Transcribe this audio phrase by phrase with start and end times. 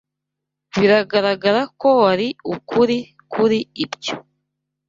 [0.79, 2.97] Biragaragara ko wari ukuri
[3.33, 4.15] kuri ibyo